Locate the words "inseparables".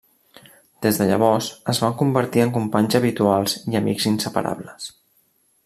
4.15-4.91